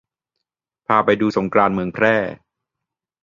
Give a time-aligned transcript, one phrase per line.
[0.87, 2.15] พาไปดูสงกรานต์เมืองแพร่